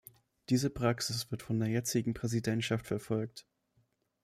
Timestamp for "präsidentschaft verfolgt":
2.15-3.45